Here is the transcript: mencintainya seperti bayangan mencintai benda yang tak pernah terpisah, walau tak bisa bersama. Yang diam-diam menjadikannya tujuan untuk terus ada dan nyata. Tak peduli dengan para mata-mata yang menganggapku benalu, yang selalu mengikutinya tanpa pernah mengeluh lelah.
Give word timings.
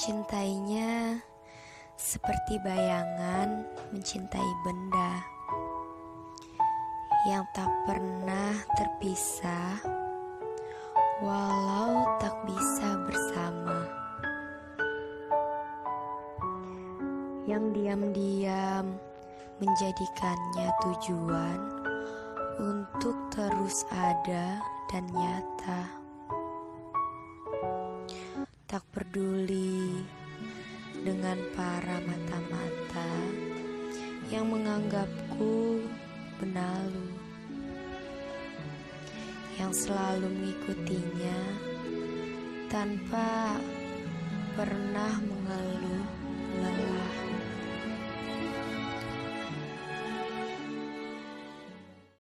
mencintainya 0.00 1.20
seperti 1.98 2.56
bayangan 2.64 3.68
mencintai 3.92 4.52
benda 4.64 5.12
yang 7.28 7.44
tak 7.52 7.68
pernah 7.84 8.56
terpisah, 8.80 9.76
walau 11.20 12.16
tak 12.16 12.32
bisa 12.48 12.88
bersama. 13.04 13.78
Yang 17.44 17.64
diam-diam 17.76 18.96
menjadikannya 19.60 20.68
tujuan 20.80 21.60
untuk 22.56 23.20
terus 23.34 23.84
ada 23.92 24.64
dan 24.88 25.04
nyata. 25.12 25.99
Tak 28.70 28.86
peduli 28.94 29.98
dengan 31.02 31.34
para 31.58 31.98
mata-mata 32.06 33.10
yang 34.30 34.46
menganggapku 34.46 35.82
benalu, 36.38 37.10
yang 39.58 39.74
selalu 39.74 40.30
mengikutinya 40.30 41.40
tanpa 42.70 43.58
pernah 44.54 45.18
mengeluh 45.18 46.06
lelah. 46.62 46.99